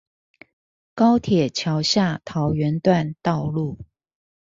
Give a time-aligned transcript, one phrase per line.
[0.95, 3.77] 高鐵橋下桃園段道路